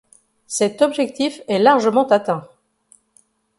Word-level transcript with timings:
Cet 0.47 0.81
objectif 0.81 1.43
est 1.47 1.59
largement 1.59 2.07
atteint. 2.07 2.47